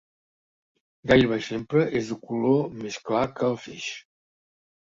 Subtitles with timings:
[1.11, 3.93] Gairebé sempre és de color més clar que el feix.